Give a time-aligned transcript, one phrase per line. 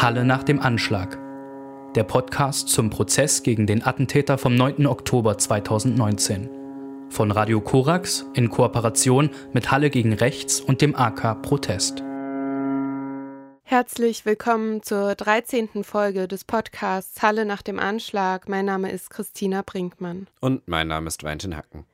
[0.00, 1.18] Halle nach dem Anschlag.
[1.96, 4.86] Der Podcast zum Prozess gegen den Attentäter vom 9.
[4.86, 6.48] Oktober 2019.
[7.10, 12.04] Von Radio Korax in Kooperation mit Halle gegen Rechts und dem AK Protest.
[13.64, 15.82] Herzlich willkommen zur 13.
[15.82, 18.48] Folge des Podcasts Halle nach dem Anschlag.
[18.48, 20.28] Mein Name ist Christina Brinkmann.
[20.40, 21.86] Und mein Name ist Valentin Hacken.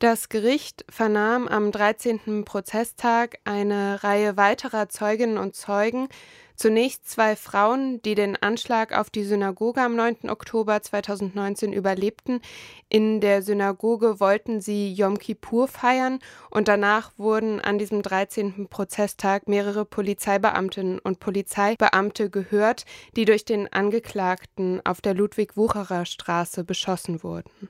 [0.00, 2.44] Das Gericht vernahm am 13.
[2.44, 6.08] Prozesstag eine Reihe weiterer Zeuginnen und Zeugen,
[6.56, 10.28] zunächst zwei Frauen, die den Anschlag auf die Synagoge am 9.
[10.28, 12.40] Oktober 2019 überlebten.
[12.88, 16.18] In der Synagoge wollten sie Yom Kippur feiern
[16.50, 18.68] und danach wurden an diesem 13.
[18.68, 22.84] Prozesstag mehrere Polizeibeamtinnen und Polizeibeamte gehört,
[23.16, 27.68] die durch den Angeklagten auf der Ludwig-Wucherer Straße beschossen wurden.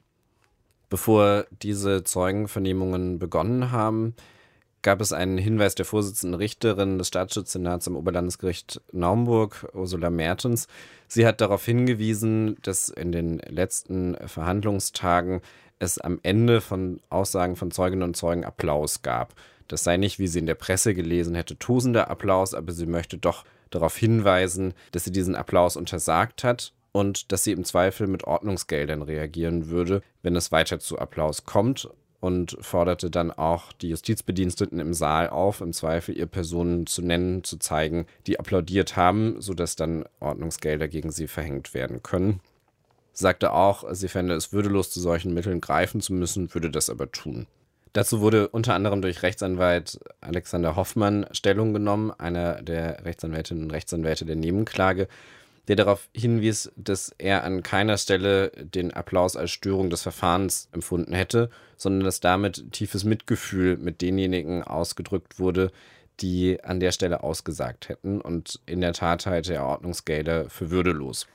[0.90, 4.14] Bevor diese Zeugenvernehmungen begonnen haben,
[4.84, 10.68] gab es einen Hinweis der Vorsitzenden Richterin des Staatsschutzsenats am Oberlandesgericht Naumburg, Ursula Mertens.
[11.08, 15.40] Sie hat darauf hingewiesen, dass in den letzten Verhandlungstagen
[15.78, 19.34] es am Ende von Aussagen von Zeuginnen und Zeugen Applaus gab.
[19.68, 23.16] Das sei nicht, wie sie in der Presse gelesen hätte, tosender Applaus, aber sie möchte
[23.16, 28.24] doch darauf hinweisen, dass sie diesen Applaus untersagt hat und dass sie im Zweifel mit
[28.24, 31.88] Ordnungsgeldern reagieren würde, wenn es weiter zu Applaus kommt
[32.24, 37.44] und forderte dann auch die Justizbediensteten im Saal auf, im Zweifel ihr Personen zu nennen,
[37.44, 42.40] zu zeigen, die applaudiert haben, sodass dann Ordnungsgelder gegen sie verhängt werden können.
[43.12, 47.12] Sagte auch, sie fände es würdelos, zu solchen Mitteln greifen zu müssen, würde das aber
[47.12, 47.46] tun.
[47.92, 54.24] Dazu wurde unter anderem durch Rechtsanwalt Alexander Hoffmann Stellung genommen, einer der Rechtsanwältinnen und Rechtsanwälte
[54.24, 55.08] der Nebenklage,
[55.68, 61.14] der darauf hinwies, dass er an keiner Stelle den Applaus als Störung des Verfahrens empfunden
[61.14, 65.70] hätte, sondern dass damit tiefes Mitgefühl mit denjenigen ausgedrückt wurde,
[66.20, 71.26] die an der Stelle ausgesagt hätten und in der Tat halte er Ordnungsgelder für würdelos.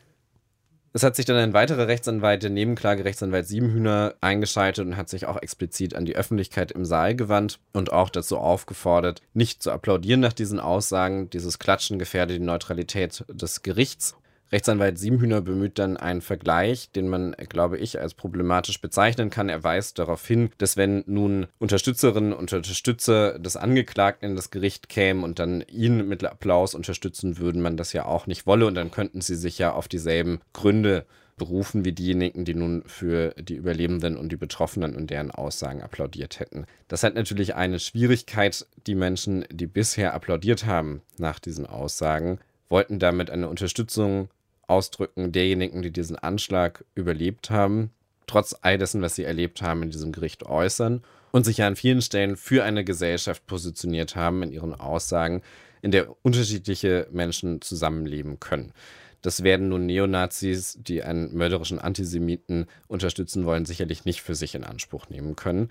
[0.91, 5.27] Es hat sich dann ein weiterer Rechtsanwalt, der Nebenklage Rechtsanwalt Siebenhühner, eingeschaltet und hat sich
[5.27, 10.19] auch explizit an die Öffentlichkeit im Saal gewandt und auch dazu aufgefordert, nicht zu applaudieren
[10.19, 11.29] nach diesen Aussagen.
[11.29, 14.15] Dieses Klatschen gefährde die Neutralität des Gerichts
[14.51, 19.47] Rechtsanwalt Siebenhühner bemüht dann einen Vergleich, den man, glaube ich, als problematisch bezeichnen kann.
[19.47, 24.89] Er weist darauf hin, dass wenn nun Unterstützerinnen und Unterstützer des Angeklagten in das Gericht
[24.89, 28.75] kämen und dann ihn mit Applaus unterstützen würden, man das ja auch nicht wolle und
[28.75, 31.05] dann könnten sie sich ja auf dieselben Gründe
[31.37, 36.39] berufen wie diejenigen, die nun für die Überlebenden und die Betroffenen und deren Aussagen applaudiert
[36.39, 36.65] hätten.
[36.87, 38.67] Das hat natürlich eine Schwierigkeit.
[38.85, 44.29] Die Menschen, die bisher applaudiert haben nach diesen Aussagen, wollten damit eine Unterstützung
[44.69, 47.91] ausdrücken derjenigen, die diesen Anschlag überlebt haben,
[48.27, 51.75] trotz all dessen, was sie erlebt haben, in diesem Gericht äußern und sich ja an
[51.75, 55.41] vielen Stellen für eine Gesellschaft positioniert haben in ihren Aussagen,
[55.81, 58.73] in der unterschiedliche Menschen zusammenleben können.
[59.21, 64.63] Das werden nun Neonazis, die einen mörderischen Antisemiten unterstützen wollen, sicherlich nicht für sich in
[64.63, 65.69] Anspruch nehmen können.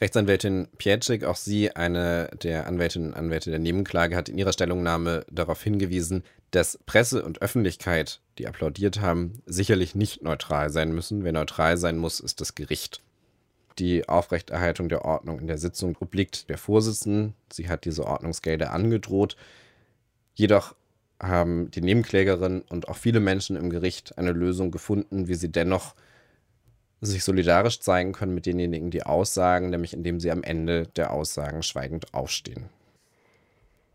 [0.00, 5.26] Rechtsanwältin Pietschik, auch sie, eine der Anwältinnen und Anwälte der Nebenklage, hat in ihrer Stellungnahme
[5.30, 11.22] darauf hingewiesen, dass Presse und Öffentlichkeit, die applaudiert haben, sicherlich nicht neutral sein müssen.
[11.22, 13.02] Wer neutral sein muss, ist das Gericht.
[13.78, 17.34] Die Aufrechterhaltung der Ordnung in der Sitzung obliegt der Vorsitzenden.
[17.52, 19.36] Sie hat diese Ordnungsgelder angedroht.
[20.34, 20.74] Jedoch
[21.22, 25.94] haben die Nebenklägerin und auch viele Menschen im Gericht eine Lösung gefunden, wie sie dennoch
[27.00, 31.62] sich solidarisch zeigen können mit denjenigen, die aussagen, nämlich indem sie am Ende der Aussagen
[31.62, 32.68] schweigend aufstehen.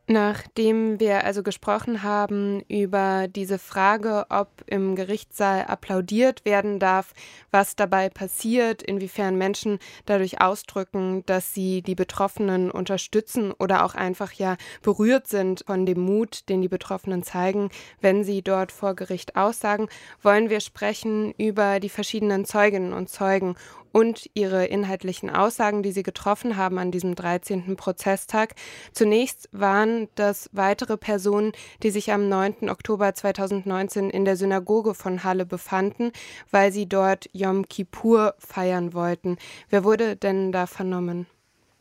[0.08, 7.14] Nachdem wir also gesprochen haben über diese Frage, ob im Gerichtssaal applaudiert werden darf,
[7.50, 14.32] was dabei passiert, inwiefern Menschen dadurch ausdrücken, dass sie die Betroffenen unterstützen oder auch einfach
[14.34, 19.36] ja berührt sind von dem Mut, den die Betroffenen zeigen, wenn sie dort vor Gericht
[19.36, 19.88] aussagen,
[20.22, 23.56] wollen wir sprechen über die verschiedenen Zeuginnen und Zeugen
[23.96, 27.78] und ihre inhaltlichen Aussagen, die sie getroffen haben an diesem 13.
[27.78, 28.54] Prozesstag.
[28.92, 32.70] Zunächst waren das weitere Personen, die sich am 9.
[32.70, 36.12] Oktober 2019 in der Synagoge von Halle befanden,
[36.52, 39.38] weil sie dort Yom Kippur feiern wollten.
[39.70, 41.26] Wer wurde denn da vernommen?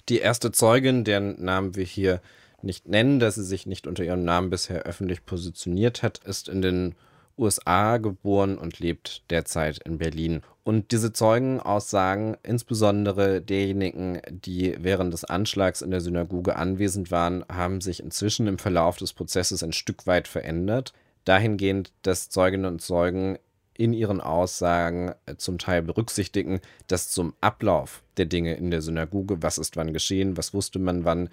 [0.08, 2.20] Die erste Zeugin, deren Namen wir hier
[2.62, 6.62] nicht nennen, da sie sich nicht unter ihrem Namen bisher öffentlich positioniert hat, ist in
[6.62, 6.94] den
[7.38, 10.42] USA geboren und lebt derzeit in Berlin.
[10.62, 17.80] Und diese Zeugenaussagen, insbesondere derjenigen, die während des Anschlags in der Synagoge anwesend waren, haben
[17.80, 20.92] sich inzwischen im Verlauf des Prozesses ein Stück weit verändert.
[21.24, 23.38] Dahingehend, dass Zeuginnen und Zeugen
[23.76, 29.58] in ihren Aussagen zum Teil berücksichtigen, dass zum Ablauf der Dinge in der Synagoge, was
[29.58, 31.28] ist wann geschehen, was wusste man wann,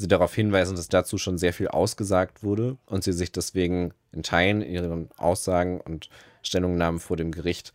[0.00, 4.22] sie darauf hinweisen, dass dazu schon sehr viel ausgesagt wurde und sie sich deswegen in
[4.22, 6.08] Teilen ihren Aussagen und
[6.42, 7.72] Stellungnahmen vor dem Gericht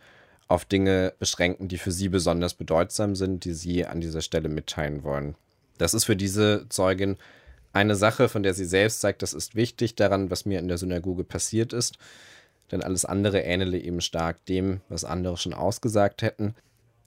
[0.48, 5.04] auf Dinge beschränken, die für sie besonders bedeutsam sind, die sie an dieser Stelle mitteilen
[5.04, 5.36] wollen.
[5.78, 7.16] Das ist für diese Zeugin
[7.72, 10.78] eine Sache, von der sie selbst sagt, das ist wichtig daran, was mir in der
[10.78, 11.96] Synagoge passiert ist,
[12.72, 16.56] denn alles andere ähnele eben stark dem, was andere schon ausgesagt hätten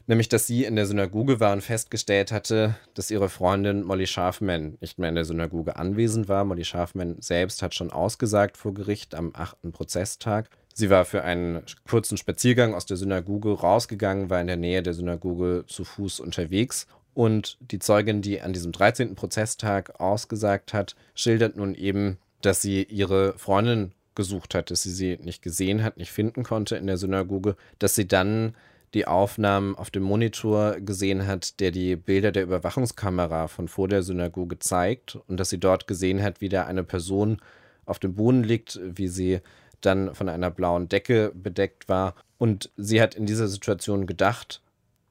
[0.09, 4.75] nämlich dass sie in der Synagoge war und festgestellt hatte, dass ihre Freundin Molly Scharfman
[4.81, 6.44] nicht mehr in der Synagoge anwesend war.
[6.45, 10.50] Molly Scharfman selbst hat schon ausgesagt vor Gericht am achten Prozesstag.
[10.73, 14.95] Sie war für einen kurzen Spaziergang aus der Synagoge rausgegangen, war in der Nähe der
[14.95, 19.13] Synagoge zu Fuß unterwegs und die Zeugin, die an diesem 13.
[19.13, 25.19] Prozesstag ausgesagt hat, schildert nun eben, dass sie ihre Freundin gesucht hat, dass sie sie
[25.21, 28.55] nicht gesehen hat, nicht finden konnte in der Synagoge, dass sie dann
[28.94, 34.03] die Aufnahmen auf dem Monitor gesehen hat, der die Bilder der Überwachungskamera von vor der
[34.03, 37.38] Synagoge zeigt und dass sie dort gesehen hat, wie da eine Person
[37.86, 39.41] auf dem Boden liegt, wie sie
[39.81, 42.15] dann von einer blauen Decke bedeckt war.
[42.38, 44.62] Und sie hat in dieser Situation gedacht,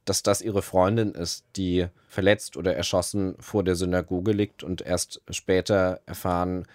[0.05, 5.21] dass das ihre Freundin ist, die verletzt oder erschossen vor der Synagoge liegt und erst
[5.31, 6.67] später erfahren,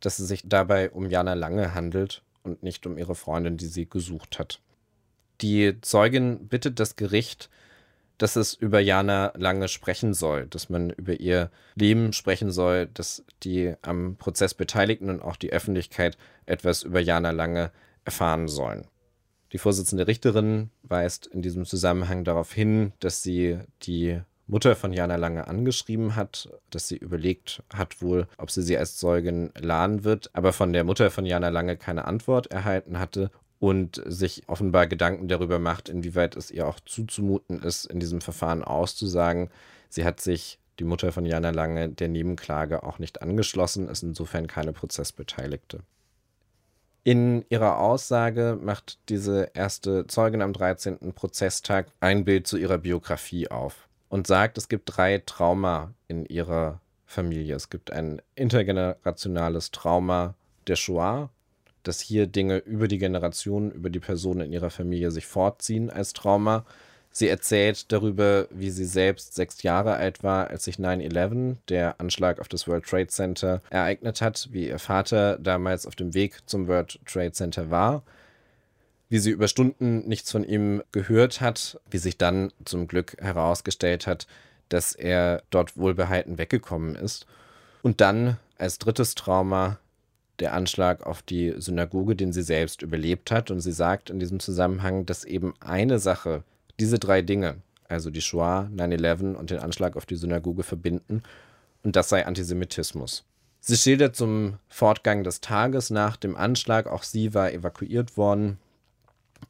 [0.00, 3.88] dass es sich dabei um Jana Lange handelt und nicht um ihre Freundin, die sie
[3.88, 4.60] gesucht hat.
[5.40, 7.50] Die Zeugin bittet das Gericht,
[8.18, 13.24] dass es über Jana Lange sprechen soll, dass man über ihr Leben sprechen soll, dass
[13.42, 16.16] die am Prozess Beteiligten und auch die Öffentlichkeit
[16.46, 17.72] etwas über Jana Lange
[18.04, 18.86] erfahren sollen.
[19.52, 25.16] Die Vorsitzende Richterin weist in diesem Zusammenhang darauf hin, dass sie die Mutter von Jana
[25.16, 30.30] Lange angeschrieben hat, dass sie überlegt hat wohl, ob sie sie als Zeugin laden wird,
[30.34, 33.30] aber von der Mutter von Jana Lange keine Antwort erhalten hatte
[33.64, 38.62] und sich offenbar Gedanken darüber macht, inwieweit es ihr auch zuzumuten ist, in diesem Verfahren
[38.62, 39.48] auszusagen.
[39.88, 44.48] Sie hat sich, die Mutter von Jana Lange, der Nebenklage auch nicht angeschlossen, ist insofern
[44.48, 45.80] keine Prozessbeteiligte.
[47.04, 51.14] In ihrer Aussage macht diese erste Zeugin am 13.
[51.14, 56.82] Prozesstag ein Bild zu ihrer Biografie auf und sagt, es gibt drei Trauma in ihrer
[57.06, 57.54] Familie.
[57.54, 60.34] Es gibt ein intergenerationales Trauma
[60.66, 61.30] der Shoah,
[61.84, 66.12] dass hier Dinge über die Generationen, über die Personen in ihrer Familie sich fortziehen als
[66.12, 66.64] Trauma.
[67.10, 72.40] Sie erzählt darüber, wie sie selbst sechs Jahre alt war, als sich 9-11, der Anschlag
[72.40, 76.66] auf das World Trade Center, ereignet hat, wie ihr Vater damals auf dem Weg zum
[76.66, 78.02] World Trade Center war,
[79.08, 84.08] wie sie über Stunden nichts von ihm gehört hat, wie sich dann zum Glück herausgestellt
[84.08, 84.26] hat,
[84.68, 87.26] dass er dort wohlbehalten weggekommen ist.
[87.82, 89.78] Und dann als drittes Trauma
[90.40, 93.50] der Anschlag auf die Synagoge, den sie selbst überlebt hat.
[93.50, 96.42] Und sie sagt in diesem Zusammenhang, dass eben eine Sache,
[96.80, 97.56] diese drei Dinge,
[97.88, 101.22] also die Shoah, 9-11 und den Anschlag auf die Synagoge verbinden.
[101.82, 103.24] Und das sei Antisemitismus.
[103.60, 108.58] Sie schildert zum Fortgang des Tages nach dem Anschlag, auch sie war evakuiert worden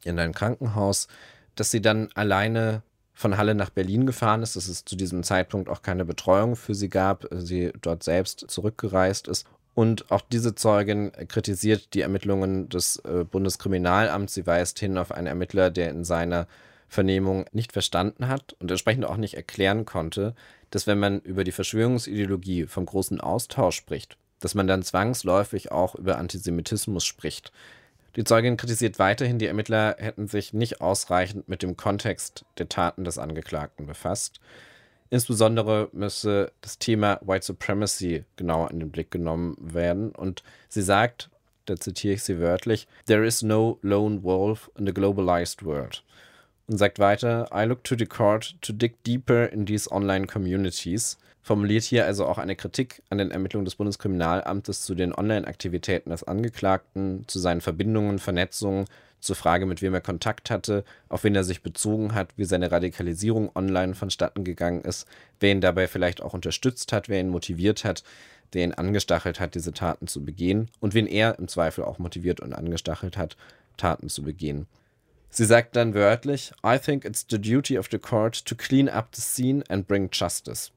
[0.04, 1.08] in ein Krankenhaus,
[1.56, 2.82] dass sie dann alleine
[3.12, 6.74] von Halle nach Berlin gefahren ist, dass es zu diesem Zeitpunkt auch keine Betreuung für
[6.74, 12.98] sie gab, sie dort selbst zurückgereist ist und auch diese Zeugin kritisiert die Ermittlungen des
[12.98, 14.34] äh, Bundeskriminalamts.
[14.34, 16.46] Sie weist hin auf einen Ermittler, der in seiner
[16.88, 20.34] Vernehmung nicht verstanden hat und entsprechend auch nicht erklären konnte,
[20.70, 25.94] dass wenn man über die Verschwörungsideologie vom großen Austausch spricht, dass man dann zwangsläufig auch
[25.96, 27.52] über Antisemitismus spricht.
[28.14, 33.04] Die Zeugin kritisiert weiterhin, die Ermittler hätten sich nicht ausreichend mit dem Kontext der Taten
[33.04, 34.38] des Angeklagten befasst.
[35.14, 40.10] Insbesondere müsse das Thema White Supremacy genauer in den Blick genommen werden.
[40.10, 41.30] Und sie sagt,
[41.66, 46.02] da zitiere ich sie wörtlich, There is no lone wolf in the globalized world.
[46.66, 51.16] Und sagt weiter, I look to the court to dig deeper in these online communities.
[51.42, 56.24] Formuliert hier also auch eine Kritik an den Ermittlungen des Bundeskriminalamtes zu den Online-Aktivitäten des
[56.24, 58.86] Angeklagten, zu seinen Verbindungen, Vernetzungen
[59.24, 62.70] zur Frage, mit wem er Kontakt hatte, auf wen er sich bezogen hat, wie seine
[62.70, 65.06] Radikalisierung online vonstatten gegangen ist,
[65.40, 68.04] wer ihn dabei vielleicht auch unterstützt hat, wer ihn motiviert hat,
[68.52, 72.40] der ihn angestachelt hat, diese Taten zu begehen und wen er im Zweifel auch motiviert
[72.40, 73.36] und angestachelt hat,
[73.76, 74.66] Taten zu begehen.
[75.30, 79.08] Sie sagt dann wörtlich, I think it's the duty of the court to clean up
[79.14, 80.70] the scene and bring justice.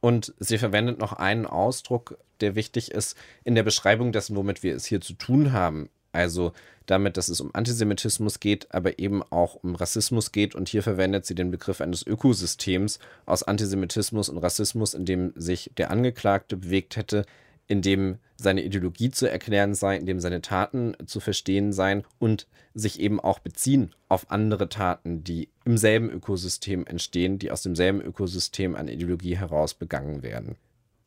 [0.00, 4.74] Und sie verwendet noch einen Ausdruck, der wichtig ist in der Beschreibung dessen, womit wir
[4.74, 5.90] es hier zu tun haben.
[6.14, 6.52] Also
[6.86, 10.54] damit, dass es um Antisemitismus geht, aber eben auch um Rassismus geht.
[10.54, 15.70] Und hier verwendet sie den Begriff eines Ökosystems aus Antisemitismus und Rassismus, in dem sich
[15.76, 17.24] der Angeklagte bewegt hätte,
[17.66, 22.46] in dem seine Ideologie zu erklären sei, in dem seine Taten zu verstehen seien und
[22.74, 28.02] sich eben auch beziehen auf andere Taten, die im selben Ökosystem entstehen, die aus demselben
[28.02, 30.56] Ökosystem an Ideologie heraus begangen werden.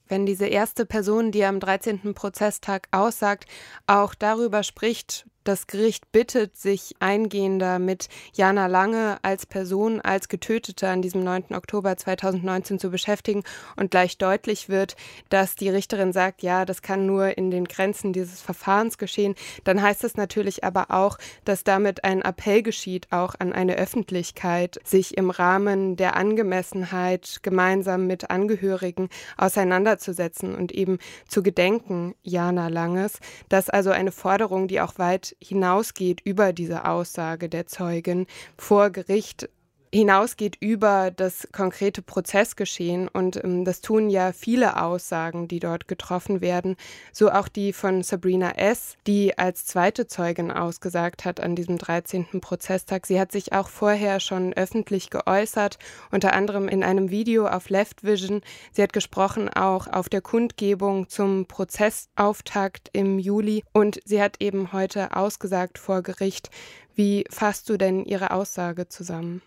[0.09, 2.13] Wenn diese erste Person, die am 13.
[2.13, 3.45] Prozesstag aussagt,
[3.85, 10.89] auch darüber spricht, das Gericht bittet, sich eingehender mit Jana Lange als Person, als Getötete
[10.89, 11.55] an diesem 9.
[11.55, 13.43] Oktober 2019 zu beschäftigen
[13.77, 14.97] und gleich deutlich wird,
[15.29, 19.81] dass die Richterin sagt, ja, das kann nur in den Grenzen dieses Verfahrens geschehen, dann
[19.81, 25.15] heißt es natürlich aber auch, dass damit ein Appell geschieht, auch an eine Öffentlichkeit, sich
[25.17, 33.19] im Rahmen der Angemessenheit gemeinsam mit Angehörigen auseinanderzusetzen und eben zu gedenken Jana Langes.
[33.47, 38.27] Das ist also eine Forderung, die auch weit hinausgeht über diese Aussage der Zeugin
[38.57, 39.49] vor Gericht
[39.93, 43.07] hinausgeht über das konkrete Prozessgeschehen.
[43.07, 46.75] Und ähm, das tun ja viele Aussagen, die dort getroffen werden.
[47.11, 52.41] So auch die von Sabrina S., die als zweite Zeugin ausgesagt hat an diesem 13.
[52.41, 53.05] Prozesstag.
[53.05, 55.77] Sie hat sich auch vorher schon öffentlich geäußert,
[56.11, 58.41] unter anderem in einem Video auf Left Vision.
[58.71, 63.63] Sie hat gesprochen auch auf der Kundgebung zum Prozessauftakt im Juli.
[63.73, 66.49] Und sie hat eben heute ausgesagt vor Gericht.
[66.95, 69.41] Wie fasst du denn ihre Aussage zusammen?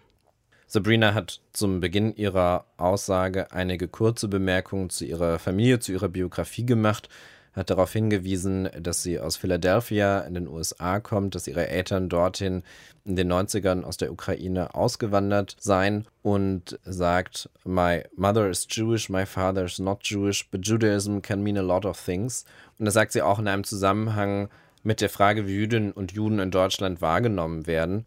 [0.73, 6.65] Sabrina hat zum Beginn ihrer Aussage einige kurze Bemerkungen zu ihrer Familie, zu ihrer Biografie
[6.65, 7.09] gemacht,
[7.55, 12.63] hat darauf hingewiesen, dass sie aus Philadelphia in den USA kommt, dass ihre Eltern dorthin
[13.05, 19.27] in den 90ern aus der Ukraine ausgewandert seien und sagt, My mother is Jewish, my
[19.27, 22.45] father is not Jewish, but Judaism can mean a lot of things.
[22.79, 24.51] Und das sagt sie auch in einem Zusammenhang
[24.85, 28.07] mit der Frage, wie Jüdinnen und Juden in Deutschland wahrgenommen werden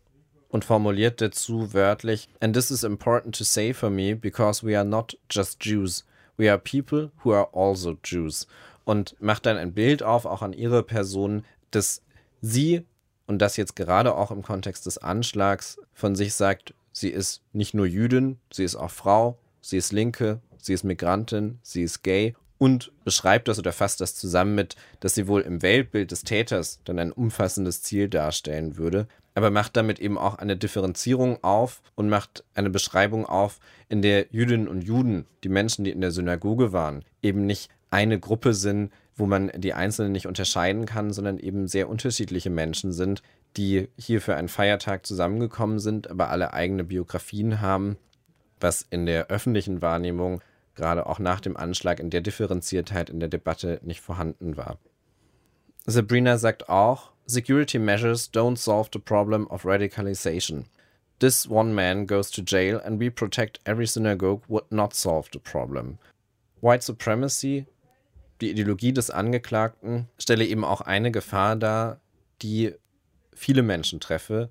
[0.53, 4.87] und formuliert dazu wörtlich, And this is important to say for me, because we are
[4.87, 6.05] not just Jews.
[6.37, 8.47] We are people who are also Jews.
[8.85, 12.03] Und macht dann ein Bild auf, auch an ihre Person, dass
[12.41, 12.85] sie,
[13.25, 17.73] und das jetzt gerade auch im Kontext des Anschlags, von sich sagt, sie ist nicht
[17.73, 22.35] nur Jüdin, sie ist auch Frau, sie ist Linke, sie ist Migrantin, sie ist gay
[22.59, 26.79] und beschreibt das oder fasst das zusammen mit, dass sie wohl im Weltbild des Täters
[26.85, 32.09] dann ein umfassendes Ziel darstellen würde, aber macht damit eben auch eine Differenzierung auf und
[32.09, 33.59] macht eine Beschreibung auf,
[33.89, 38.19] in der Jüdinnen und Juden, die Menschen, die in der Synagoge waren, eben nicht eine
[38.19, 43.21] Gruppe sind, wo man die Einzelnen nicht unterscheiden kann, sondern eben sehr unterschiedliche Menschen sind,
[43.57, 47.97] die hier für einen Feiertag zusammengekommen sind, aber alle eigene Biografien haben,
[48.59, 50.41] was in der öffentlichen Wahrnehmung
[50.75, 54.79] gerade auch nach dem Anschlag in der Differenziertheit in der Debatte nicht vorhanden war.
[55.85, 60.65] Sabrina sagt auch, security measures don't solve the problem of radicalization.
[61.19, 65.39] This one man goes to jail and we protect every synagogue would not solve the
[65.39, 65.99] problem.
[66.61, 67.65] White supremacy,
[68.41, 71.99] die Ideologie des Angeklagten, stelle eben auch eine Gefahr dar,
[72.41, 72.73] die
[73.33, 74.49] viele Menschen treffe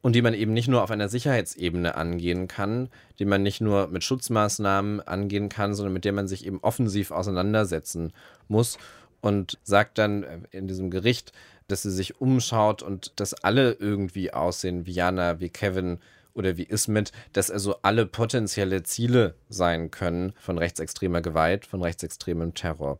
[0.00, 2.88] und die man eben nicht nur auf einer Sicherheitsebene angehen kann,
[3.18, 7.10] die man nicht nur mit Schutzmaßnahmen angehen kann, sondern mit der man sich eben offensiv
[7.10, 8.12] auseinandersetzen
[8.46, 8.78] muss
[9.20, 11.32] und sagt dann in diesem Gericht,
[11.68, 16.00] dass sie sich umschaut und dass alle irgendwie aussehen wie Jana, wie Kevin
[16.34, 22.54] oder wie Ismet, dass also alle potenzielle Ziele sein können von rechtsextremer Gewalt, von rechtsextremem
[22.54, 22.98] Terror.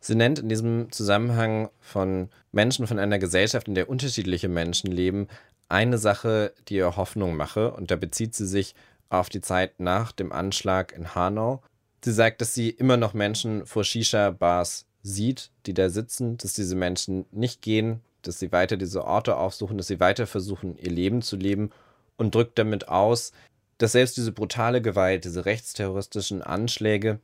[0.00, 5.28] Sie nennt in diesem Zusammenhang von Menschen von einer Gesellschaft, in der unterschiedliche Menschen leben,
[5.68, 8.74] eine Sache, die ihr Hoffnung mache, und da bezieht sie sich
[9.08, 11.62] auf die Zeit nach dem Anschlag in Hanau.
[12.04, 16.76] Sie sagt, dass sie immer noch Menschen vor Shisha-Bars sieht, die da sitzen, dass diese
[16.76, 21.22] Menschen nicht gehen, dass sie weiter diese Orte aufsuchen, dass sie weiter versuchen, ihr Leben
[21.22, 21.70] zu leben
[22.16, 23.32] und drückt damit aus,
[23.78, 27.20] dass selbst diese brutale Gewalt, diese rechtsterroristischen Anschläge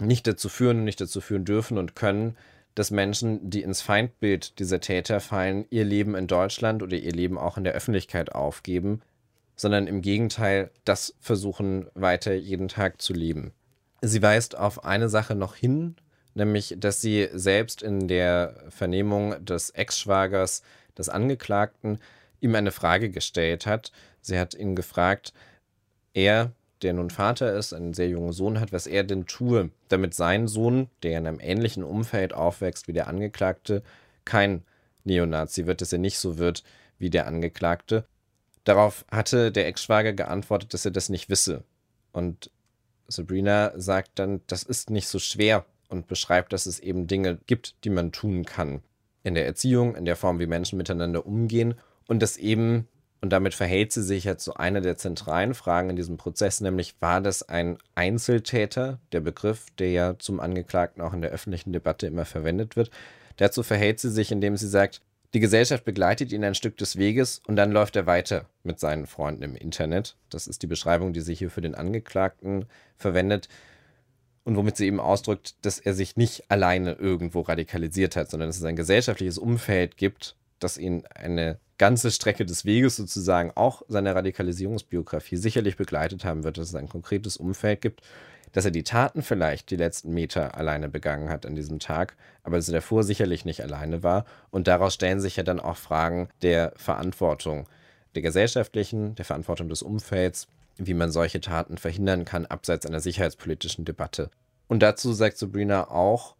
[0.00, 2.36] nicht dazu führen und nicht dazu führen dürfen und können,
[2.74, 7.38] dass Menschen, die ins Feindbild dieser Täter fallen, ihr Leben in Deutschland oder ihr Leben
[7.38, 9.02] auch in der Öffentlichkeit aufgeben,
[9.56, 13.52] sondern im Gegenteil das versuchen weiter jeden Tag zu leben.
[14.00, 15.96] Sie weist auf eine Sache noch hin,
[16.34, 20.62] nämlich dass sie selbst in der Vernehmung des Ex-Schwagers
[20.96, 21.98] des Angeklagten
[22.40, 23.92] ihm eine Frage gestellt hat.
[24.20, 25.32] Sie hat ihn gefragt,
[26.14, 30.14] er, der nun Vater ist, einen sehr jungen Sohn hat, was er denn tue, damit
[30.14, 33.82] sein Sohn, der in einem ähnlichen Umfeld aufwächst wie der Angeklagte,
[34.24, 34.62] kein
[35.04, 36.62] Neonazi wird, dass er nicht so wird
[36.98, 38.04] wie der Angeklagte.
[38.64, 41.64] Darauf hatte der Ex-Schwager geantwortet, dass er das nicht wisse.
[42.12, 42.50] Und
[43.08, 47.84] Sabrina sagt dann, das ist nicht so schwer, und beschreibt, dass es eben Dinge gibt,
[47.84, 48.82] die man tun kann.
[49.22, 51.74] In der Erziehung, in der Form, wie Menschen miteinander umgehen
[52.08, 52.88] und das eben,
[53.20, 56.96] und damit verhält sie sich jetzt zu einer der zentralen Fragen in diesem Prozess, nämlich
[57.00, 62.08] war das ein Einzeltäter, der Begriff, der ja zum Angeklagten auch in der öffentlichen Debatte
[62.08, 62.90] immer verwendet wird.
[63.36, 65.00] Dazu verhält sie sich, indem sie sagt,
[65.34, 69.06] die Gesellschaft begleitet ihn ein Stück des Weges und dann läuft er weiter mit seinen
[69.06, 70.16] Freunden im Internet.
[70.28, 72.66] Das ist die Beschreibung, die sie hier für den Angeklagten
[72.98, 73.48] verwendet.
[74.44, 78.56] Und womit sie eben ausdrückt, dass er sich nicht alleine irgendwo radikalisiert hat, sondern dass
[78.56, 84.14] es ein gesellschaftliches Umfeld gibt, das ihn eine ganze Strecke des Weges sozusagen auch seine
[84.14, 88.02] Radikalisierungsbiografie sicherlich begleitet haben wird, dass es ein konkretes Umfeld gibt,
[88.52, 92.56] dass er die Taten vielleicht die letzten Meter alleine begangen hat an diesem Tag, aber
[92.56, 94.26] dass er davor sicherlich nicht alleine war.
[94.50, 97.66] Und daraus stellen sich ja dann auch Fragen der Verantwortung,
[98.14, 103.84] der gesellschaftlichen, der Verantwortung des Umfelds, wie man solche Taten verhindern kann, abseits einer sicherheitspolitischen
[103.84, 104.30] Debatte.
[104.68, 106.36] Und dazu sagt Sabrina auch,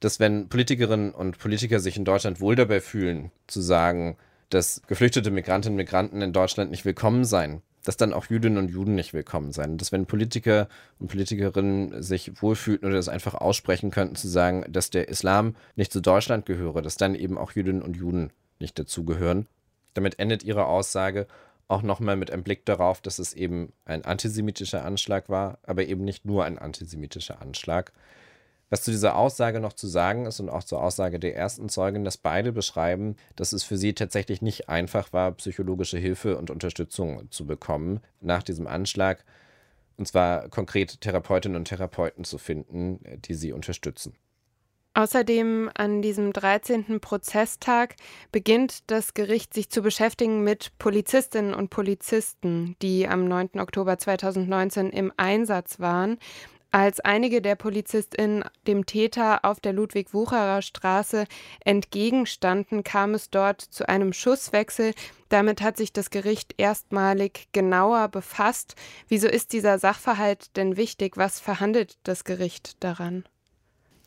[0.00, 4.16] dass wenn Politikerinnen und Politiker sich in Deutschland wohl dabei fühlen, zu sagen,
[4.48, 8.70] dass geflüchtete Migrantinnen und Migranten in Deutschland nicht willkommen seien, dass dann auch Jüdinnen und
[8.70, 9.78] Juden nicht willkommen seien.
[9.78, 10.68] Dass wenn Politiker
[10.98, 15.92] und Politikerinnen sich wohlfühlten oder das einfach aussprechen könnten, zu sagen, dass der Islam nicht
[15.92, 19.46] zu Deutschland gehöre, dass dann eben auch Jüdinnen und Juden nicht dazugehören.
[19.94, 21.26] Damit endet ihre Aussage
[21.70, 26.04] auch nochmal mit einem Blick darauf, dass es eben ein antisemitischer Anschlag war, aber eben
[26.04, 27.92] nicht nur ein antisemitischer Anschlag.
[28.70, 32.04] Was zu dieser Aussage noch zu sagen ist und auch zur Aussage der ersten Zeugin,
[32.04, 37.30] dass beide beschreiben, dass es für sie tatsächlich nicht einfach war, psychologische Hilfe und Unterstützung
[37.30, 39.24] zu bekommen nach diesem Anschlag.
[39.96, 44.14] Und zwar konkret Therapeutinnen und Therapeuten zu finden, die sie unterstützen.
[44.92, 47.00] Außerdem an diesem 13.
[47.00, 47.94] Prozesstag
[48.32, 53.60] beginnt das Gericht sich zu beschäftigen mit Polizistinnen und Polizisten, die am 9.
[53.60, 56.18] Oktober 2019 im Einsatz waren.
[56.72, 61.24] Als einige der PolizistInnen dem Täter auf der Ludwig-Wucherer Straße
[61.64, 64.94] entgegenstanden, kam es dort zu einem Schusswechsel.
[65.28, 68.74] Damit hat sich das Gericht erstmalig genauer befasst.
[69.08, 71.16] Wieso ist dieser Sachverhalt denn wichtig?
[71.16, 73.24] Was verhandelt das Gericht daran?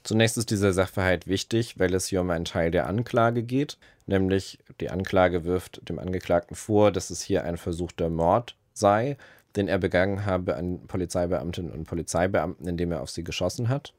[0.04, 4.60] Zunächst ist dieser Sachverhalt wichtig, weil es hier um einen Teil der Anklage geht, nämlich
[4.82, 9.18] die Anklage wirft dem Angeklagten vor, dass es hier ein versuchter Mord sei
[9.56, 13.94] den er begangen habe an Polizeibeamtinnen und Polizeibeamten, indem er auf sie geschossen hat.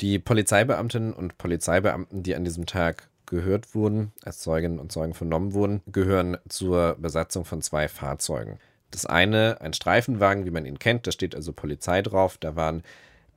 [0.00, 5.52] Die Polizeibeamtinnen und Polizeibeamten, die an diesem Tag gehört wurden, als Zeuginnen und Zeugen vernommen
[5.52, 8.58] wurden, gehören zur Besatzung von zwei Fahrzeugen.
[8.90, 12.82] Das eine, ein Streifenwagen, wie man ihn kennt, da steht also Polizei drauf, da waren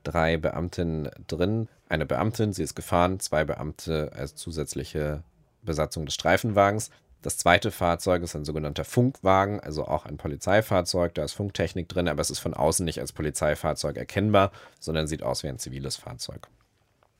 [0.02, 5.22] drei Beamtinnen drin, eine Beamtin, sie ist gefahren, zwei Beamte als zusätzliche
[5.62, 6.90] Besatzung des Streifenwagens.
[7.20, 11.14] Das zweite Fahrzeug ist ein sogenannter Funkwagen, also auch ein Polizeifahrzeug.
[11.14, 14.50] Da ist Funktechnik drin, aber es ist von außen nicht als Polizeifahrzeug erkennbar,
[14.80, 16.48] sondern sieht aus wie ein ziviles Fahrzeug.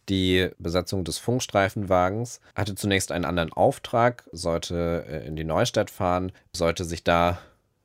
[0.09, 6.33] Die Besatzung des Funkstreifenwagens hatte zunächst einen anderen Auftrag, sollte äh, in die Neustadt fahren,
[6.53, 7.39] sollte sich da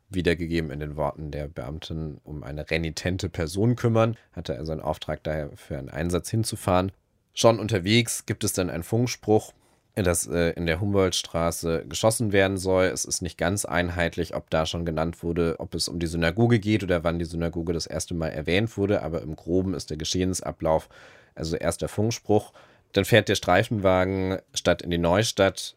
[0.09, 5.23] wiedergegeben in den Worten der Beamtin um eine renitente Person kümmern, hatte also einen Auftrag
[5.23, 6.91] daher für einen Einsatz hinzufahren.
[7.33, 9.53] Schon unterwegs gibt es dann einen Funkspruch,
[9.95, 12.85] dass äh, in der Humboldtstraße geschossen werden soll.
[12.85, 16.59] Es ist nicht ganz einheitlich, ob da schon genannt wurde, ob es um die Synagoge
[16.59, 19.97] geht oder wann die Synagoge das erste Mal erwähnt wurde, aber im Groben ist der
[19.97, 20.89] Geschehensablauf
[21.35, 22.53] also erst der Funkspruch.
[22.93, 25.75] Dann fährt der Streifenwagen statt in die Neustadt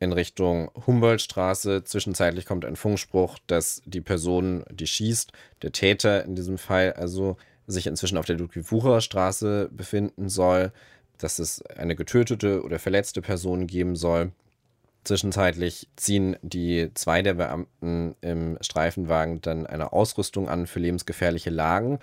[0.00, 1.84] in Richtung Humboldtstraße.
[1.84, 7.36] Zwischenzeitlich kommt ein Funkspruch, dass die Person, die schießt, der Täter in diesem Fall also
[7.66, 10.72] sich inzwischen auf der Ludwig-Wucherer-Straße befinden soll
[11.18, 14.32] dass es eine getötete oder verletzte Person geben soll.
[15.04, 21.98] Zwischenzeitlich ziehen die zwei der Beamten im Streifenwagen dann eine Ausrüstung an für lebensgefährliche Lagen,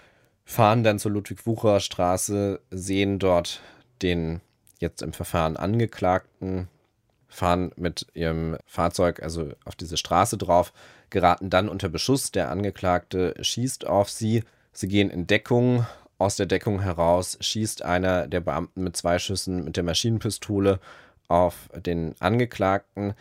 [0.46, 3.62] fahren dann zur Ludwig-Wucherer Straße, sehen dort
[4.02, 4.42] den
[4.80, 6.68] jetzt im Verfahren Angeklagten,
[7.32, 10.74] fahren mit ihrem Fahrzeug also auf diese Straße drauf,
[11.10, 12.32] geraten dann unter Beschuss.
[12.32, 14.44] Der Angeklagte schießt auf sie.
[14.74, 15.86] Sie gehen in Deckung
[16.22, 20.80] aus der Deckung heraus schießt einer der Beamten mit zwei Schüssen mit der Maschinenpistole
[21.28, 23.16] auf den Angeklagten,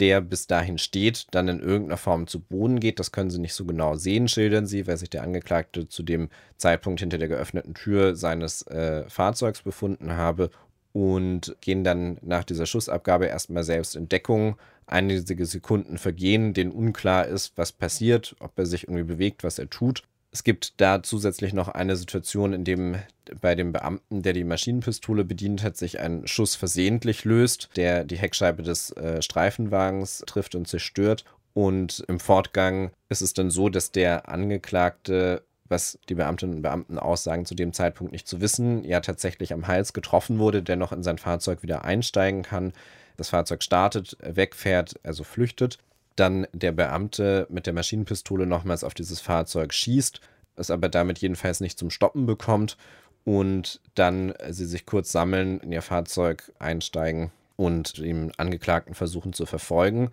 [0.00, 2.98] der bis dahin steht, dann in irgendeiner Form zu Boden geht.
[2.98, 6.30] Das können Sie nicht so genau sehen, schildern Sie, weil sich der Angeklagte zu dem
[6.56, 10.50] Zeitpunkt hinter der geöffneten Tür seines äh, Fahrzeugs befunden habe
[10.96, 14.56] und gehen dann nach dieser Schussabgabe erstmal selbst in Deckung.
[14.86, 19.68] Einige Sekunden vergehen, denen unklar ist, was passiert, ob er sich irgendwie bewegt, was er
[19.68, 20.04] tut.
[20.32, 22.96] Es gibt da zusätzlich noch eine Situation, in dem
[23.42, 28.16] bei dem Beamten, der die Maschinenpistole bedient hat, sich ein Schuss versehentlich löst, der die
[28.16, 31.26] Heckscheibe des äh, Streifenwagens trifft und zerstört.
[31.52, 36.98] Und im Fortgang ist es dann so, dass der Angeklagte, was die Beamtinnen und Beamten
[36.98, 40.92] aussagen, zu dem Zeitpunkt nicht zu wissen, ja tatsächlich am Hals getroffen wurde, der noch
[40.92, 42.72] in sein Fahrzeug wieder einsteigen kann.
[43.16, 45.78] Das Fahrzeug startet, wegfährt, also flüchtet
[46.16, 50.20] dann der Beamte mit der Maschinenpistole nochmals auf dieses Fahrzeug schießt,
[50.56, 52.76] es aber damit jedenfalls nicht zum Stoppen bekommt
[53.24, 59.46] und dann sie sich kurz sammeln, in ihr Fahrzeug einsteigen und den Angeklagten versuchen zu
[59.46, 60.10] verfolgen,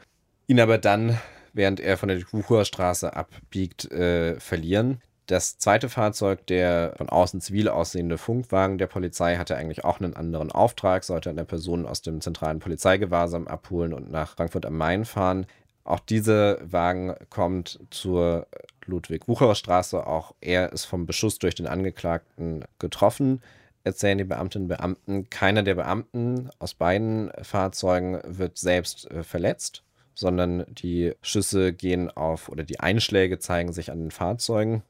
[0.48, 1.18] ihn aber dann,
[1.54, 5.02] während er von der Wucherstraße abbiegt, äh, verlieren.
[5.28, 10.16] Das zweite Fahrzeug, der von außen zivil aussehende Funkwagen der Polizei, hatte eigentlich auch einen
[10.16, 15.06] anderen Auftrag, sollte eine Person aus dem zentralen Polizeigewahrsam abholen und nach Frankfurt am Main
[15.06, 15.46] fahren.
[15.86, 18.48] Auch dieser Wagen kommt zur
[18.86, 20.06] Ludwig-Wucherer-Straße.
[20.06, 23.42] Auch er ist vom Beschuss durch den Angeklagten getroffen,
[23.86, 25.30] erzählen die Beamtinnen und Beamten.
[25.30, 29.84] Keiner der Beamten aus beiden Fahrzeugen wird selbst äh, verletzt,
[30.16, 34.84] sondern die Schüsse gehen auf oder die Einschläge zeigen sich an den Fahrzeugen.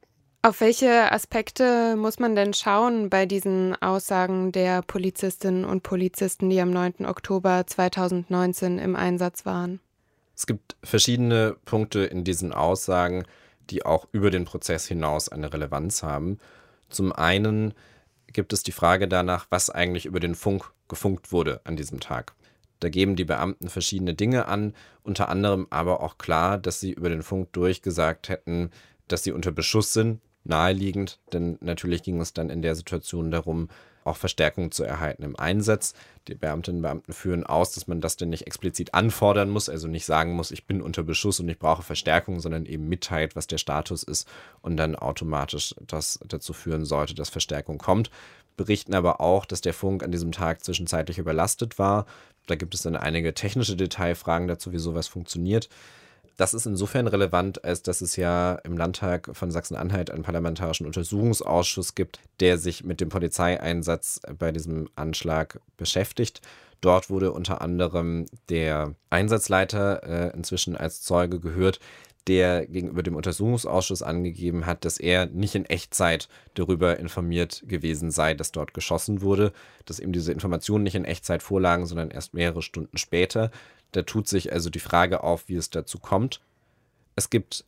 [0.46, 6.60] Auf welche Aspekte muss man denn schauen bei diesen Aussagen der Polizistinnen und Polizisten, die
[6.60, 7.06] am 9.
[7.06, 9.80] Oktober 2019 im Einsatz waren?
[10.36, 13.24] Es gibt verschiedene Punkte in diesen Aussagen,
[13.70, 16.40] die auch über den Prozess hinaus eine Relevanz haben.
[16.90, 17.74] Zum einen
[18.28, 22.34] gibt es die Frage danach, was eigentlich über den Funk gefunkt wurde an diesem Tag.
[22.82, 27.08] Da geben die Beamten verschiedene Dinge an, unter anderem aber auch klar, dass sie über
[27.08, 28.72] den Funk durchgesagt hätten,
[29.08, 33.70] dass sie unter Beschuss sind, naheliegend, denn natürlich ging es dann in der Situation darum,
[34.06, 35.94] auch Verstärkung zu erhalten im Einsatz.
[36.28, 39.88] Die Beamtinnen und Beamten führen aus, dass man das denn nicht explizit anfordern muss, also
[39.88, 43.48] nicht sagen muss, ich bin unter Beschuss und ich brauche Verstärkung, sondern eben mitteilt, was
[43.48, 44.28] der Status ist
[44.62, 48.10] und dann automatisch das dazu führen sollte, dass Verstärkung kommt.
[48.56, 52.06] Berichten aber auch, dass der Funk an diesem Tag zwischenzeitlich überlastet war.
[52.46, 55.70] Da gibt es dann einige technische Detailfragen dazu, wie sowas funktioniert.
[56.36, 61.94] Das ist insofern relevant, als dass es ja im Landtag von Sachsen-Anhalt einen parlamentarischen Untersuchungsausschuss
[61.94, 66.42] gibt, der sich mit dem Polizeieinsatz bei diesem Anschlag beschäftigt.
[66.82, 71.80] Dort wurde unter anderem der Einsatzleiter äh, inzwischen als Zeuge gehört,
[72.28, 78.34] der gegenüber dem Untersuchungsausschuss angegeben hat, dass er nicht in Echtzeit darüber informiert gewesen sei,
[78.34, 79.52] dass dort geschossen wurde,
[79.86, 83.52] dass ihm diese Informationen nicht in Echtzeit vorlagen, sondern erst mehrere Stunden später.
[83.94, 86.42] Da tut sich also die Frage auf, wie es dazu kommt.
[87.16, 87.64] Es gibt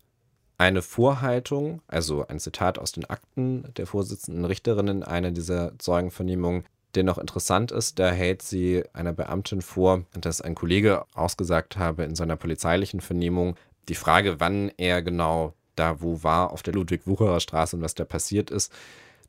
[0.57, 7.03] eine Vorhaltung, also ein Zitat aus den Akten der Vorsitzenden Richterinnen einer dieser Zeugenvernehmungen, der
[7.03, 7.99] noch interessant ist.
[7.99, 13.55] Da hält sie einer Beamtin vor, dass ein Kollege ausgesagt habe in seiner polizeilichen Vernehmung,
[13.89, 18.05] die Frage, wann er genau da wo war auf der Ludwig-Wucherer Straße und was da
[18.05, 18.71] passiert ist,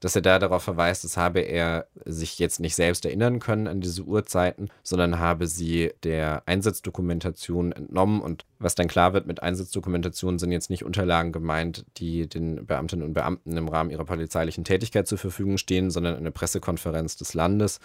[0.07, 3.81] dass er da darauf verweist, das habe er sich jetzt nicht selbst erinnern können an
[3.81, 8.21] diese Uhrzeiten, sondern habe sie der Einsatzdokumentation entnommen.
[8.21, 13.05] Und was dann klar wird, mit Einsatzdokumentation sind jetzt nicht Unterlagen gemeint, die den Beamtinnen
[13.05, 17.81] und Beamten im Rahmen ihrer polizeilichen Tätigkeit zur Verfügung stehen, sondern eine Pressekonferenz des Landes,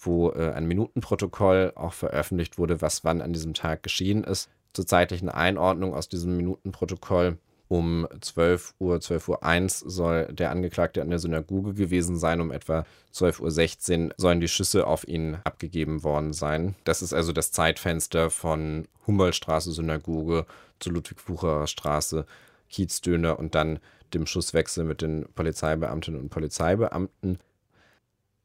[0.00, 4.48] wo äh, ein Minutenprotokoll auch veröffentlicht wurde, was wann an diesem Tag geschehen ist.
[4.74, 7.36] Zur zeitlichen Einordnung aus diesem Minutenprotokoll
[7.68, 12.40] um 12 Uhr, 12 Uhr 1 soll der Angeklagte an der Synagoge gewesen sein.
[12.40, 16.74] Um etwa 12 Uhr 16 sollen die Schüsse auf ihn abgegeben worden sein.
[16.84, 20.46] Das ist also das Zeitfenster von Humboldtstraße, Synagoge
[20.78, 22.26] zu Ludwig-Wucherer Straße,
[22.68, 23.78] Kiezdöner und dann
[24.12, 27.38] dem Schusswechsel mit den Polizeibeamtinnen und Polizeibeamten.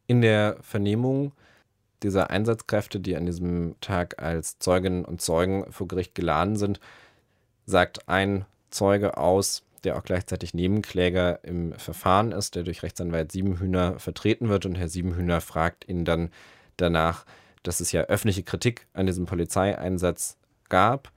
[0.08, 1.34] In der Vernehmung
[2.04, 6.80] dieser Einsatzkräfte, die an diesem Tag als Zeuginnen und Zeugen vor Gericht geladen sind,
[7.66, 14.00] sagt ein Zeuge aus, der auch gleichzeitig Nebenkläger im Verfahren ist, der durch Rechtsanwalt Siebenhühner
[14.00, 14.66] vertreten wird.
[14.66, 16.30] Und Herr Siebenhühner fragt ihn dann
[16.78, 17.26] danach,
[17.64, 20.38] dass es ja öffentliche Kritik an diesem Polizeieinsatz
[20.70, 21.12] gab,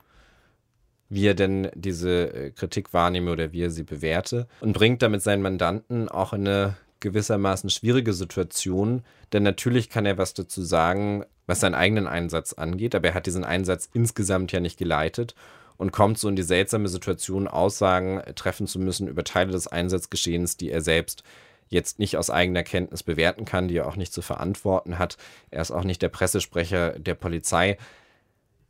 [1.09, 5.23] wie er denn diese äh, Kritik wahrnehme oder wie er sie bewerte und bringt damit
[5.23, 11.25] seinen Mandanten auch in eine gewissermaßen schwierige Situation, denn natürlich kann er was dazu sagen,
[11.47, 15.35] was seinen eigenen Einsatz angeht, aber er hat diesen Einsatz insgesamt ja nicht geleitet
[15.83, 20.57] und kommt so in die seltsame Situation, Aussagen treffen zu müssen über Teile des Einsatzgeschehens,
[20.57, 21.25] die er selbst
[21.71, 25.17] jetzt nicht aus eigener Kenntnis bewerten kann, die er auch nicht zu verantworten hat.
[25.51, 27.79] Er ist auch nicht der Pressesprecher der Polizei.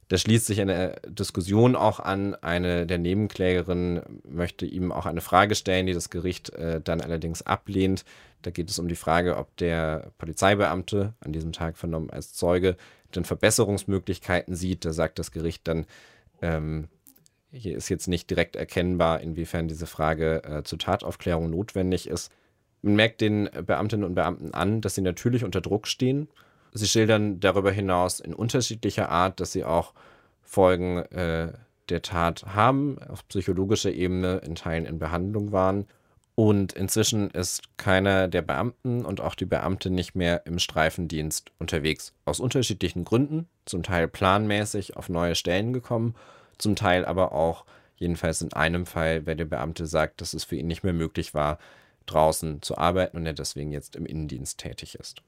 [0.08, 2.34] Da schließt sich eine Diskussion auch an.
[2.36, 7.42] Eine der Nebenklägerinnen möchte ihm auch eine Frage stellen, die das Gericht äh, dann allerdings
[7.42, 8.06] ablehnt.
[8.40, 12.76] Da geht es um die Frage, ob der Polizeibeamte, an diesem Tag vernommen als Zeuge,
[13.14, 14.86] denn Verbesserungsmöglichkeiten sieht.
[14.86, 15.84] Da sagt das Gericht dann,
[16.40, 16.88] ähm,
[17.52, 22.32] hier ist jetzt nicht direkt erkennbar, inwiefern diese Frage äh, zur Tataufklärung notwendig ist.
[22.80, 26.28] Man merkt den Beamtinnen und Beamten an, dass sie natürlich unter Druck stehen.
[26.72, 29.92] Sie schildern darüber hinaus in unterschiedlicher Art, dass sie auch
[30.40, 31.52] Folgen äh,
[31.90, 35.86] der Tat haben, auf psychologischer Ebene in Teilen in Behandlung waren.
[36.34, 42.14] Und inzwischen ist keiner der Beamten und auch die Beamte nicht mehr im Streifendienst unterwegs.
[42.24, 46.14] Aus unterschiedlichen Gründen, zum Teil planmäßig auf neue Stellen gekommen
[46.62, 47.64] zum Teil aber auch,
[47.96, 51.34] jedenfalls in einem Fall, weil der Beamte sagt, dass es für ihn nicht mehr möglich
[51.34, 51.58] war,
[52.06, 55.22] draußen zu arbeiten und er deswegen jetzt im Innendienst tätig ist.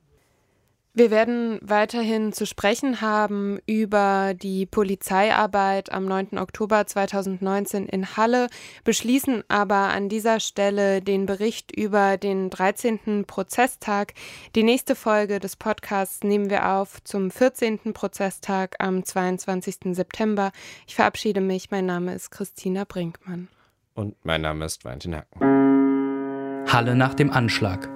[0.97, 6.39] Wir werden weiterhin zu sprechen haben über die Polizeiarbeit am 9.
[6.39, 8.47] Oktober 2019 in Halle,
[8.85, 13.25] beschließen aber an dieser Stelle den Bericht über den 13.
[13.27, 14.15] Prozesstag.
[14.55, 17.93] Die nächste Folge des Podcasts nehmen wir auf zum 14.
[17.93, 19.97] Prozesstag am 22.
[19.97, 20.53] September.
[20.87, 21.73] Ich verabschiede mich.
[21.73, 23.49] Mein Name ist Christina Brinkmann.
[23.95, 26.67] Und mein Name ist Valentin Hacken.
[26.73, 27.89] Halle nach dem Anschlag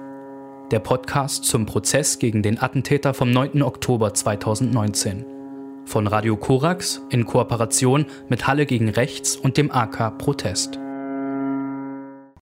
[0.71, 3.63] der Podcast zum Prozess gegen den Attentäter vom 9.
[3.63, 5.25] Oktober 2019.
[5.85, 10.79] Von Radio Korax in Kooperation mit Halle gegen Rechts und dem AK Protest.